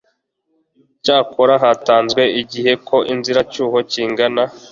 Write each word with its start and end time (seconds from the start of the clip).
Icyakora 0.95 1.53
hatanzwe 1.63 2.21
igihe 2.41 2.71
k 2.85 2.87
inzibacyuho 3.13 3.77
kingana 3.91 4.43